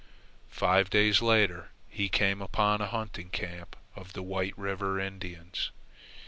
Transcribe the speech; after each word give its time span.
Five 0.49 0.89
days 0.89 1.21
later 1.21 1.69
he 1.87 2.09
came 2.09 2.41
upon 2.41 2.81
a 2.81 2.87
hunting 2.87 3.29
camp 3.29 3.75
of 3.95 4.13
the 4.13 4.23
White 4.23 4.57
River 4.57 4.99
Indians. 4.99 5.69